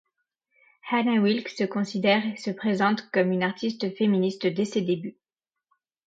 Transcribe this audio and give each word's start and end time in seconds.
Hannah 0.89 1.21
Wilke 1.21 1.49
se 1.49 1.63
considère 1.63 2.25
et 2.25 2.35
se 2.35 2.49
présente 2.49 3.11
comme 3.11 3.31
une 3.31 3.43
artiste 3.43 3.95
féministe 3.95 4.47
dès 4.47 4.65
ses 4.65 4.81
débuts. 4.81 5.19